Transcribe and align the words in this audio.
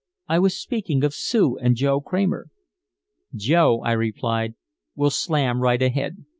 "I 0.27 0.39
was 0.39 0.59
speaking 0.59 1.03
of 1.03 1.13
Sue 1.13 1.59
and 1.59 1.75
Joe 1.75 2.01
Kramer." 2.01 2.47
"Joe," 3.35 3.81
I 3.83 3.91
replied, 3.91 4.55
"will 4.95 5.11
slam 5.11 5.61
right 5.61 5.79
ahead. 5.79 6.25